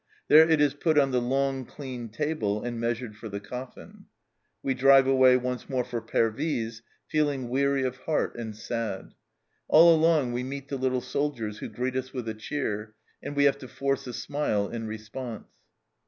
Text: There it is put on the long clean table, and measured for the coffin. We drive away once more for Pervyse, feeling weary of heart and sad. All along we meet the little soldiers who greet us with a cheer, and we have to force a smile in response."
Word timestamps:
There 0.29 0.49
it 0.49 0.59
is 0.59 0.73
put 0.73 0.97
on 0.97 1.11
the 1.11 1.21
long 1.21 1.63
clean 1.63 2.09
table, 2.09 2.63
and 2.63 2.79
measured 2.79 3.15
for 3.15 3.29
the 3.29 3.39
coffin. 3.39 4.05
We 4.63 4.73
drive 4.73 5.05
away 5.05 5.37
once 5.37 5.69
more 5.69 5.83
for 5.83 6.01
Pervyse, 6.01 6.81
feeling 7.05 7.49
weary 7.49 7.83
of 7.83 7.97
heart 7.97 8.35
and 8.35 8.55
sad. 8.55 9.13
All 9.67 9.93
along 9.95 10.33
we 10.33 10.41
meet 10.41 10.69
the 10.69 10.77
little 10.77 11.01
soldiers 11.01 11.59
who 11.59 11.69
greet 11.69 11.95
us 11.95 12.13
with 12.13 12.27
a 12.27 12.33
cheer, 12.33 12.95
and 13.21 13.35
we 13.35 13.43
have 13.43 13.59
to 13.59 13.67
force 13.67 14.07
a 14.07 14.13
smile 14.13 14.67
in 14.69 14.87
response." 14.87 15.51